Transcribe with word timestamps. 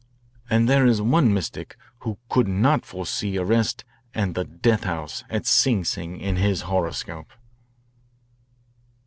And 0.49 0.67
there 0.67 0.83
is 0.87 0.99
one 0.99 1.31
mystic 1.31 1.77
who 1.99 2.17
could 2.27 2.47
not 2.47 2.87
foresee 2.87 3.37
arrest 3.37 3.85
and 4.15 4.33
the 4.33 4.43
death 4.45 4.83
house 4.83 5.23
at 5.29 5.45
Sing 5.45 5.83
Sing 5.85 6.19
in 6.19 6.37
his 6.37 6.61
horoscope." 6.61 7.31